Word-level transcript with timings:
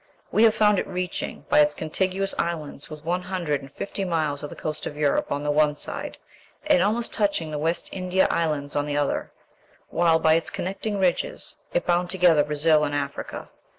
We 0.31 0.41
have 0.45 0.55
found 0.55 0.79
it 0.79 0.87
reaching, 0.87 1.45
by 1.47 1.59
its 1.59 1.75
contiguous 1.75 2.33
islands, 2.39 2.89
within 2.89 3.05
one 3.05 3.21
hundred 3.21 3.61
and 3.61 3.71
fifty 3.71 4.03
miles 4.03 4.41
of 4.41 4.49
the 4.49 4.55
coast 4.55 4.87
of 4.87 4.97
Europe 4.97 5.31
on 5.31 5.43
the 5.43 5.51
one 5.51 5.75
side, 5.75 6.17
and 6.65 6.81
almost 6.81 7.13
touching 7.13 7.51
the 7.51 7.59
West 7.59 7.87
India 7.91 8.27
Islands 8.31 8.75
on 8.75 8.87
the 8.87 8.97
other, 8.97 9.31
while, 9.89 10.17
by 10.17 10.33
its 10.33 10.49
connecting 10.49 10.97
ridges, 10.97 11.57
it 11.71 11.85
bound 11.85 12.09
together 12.09 12.43
Brazil 12.43 12.83
and 12.83 12.95
Africa. 12.95 13.49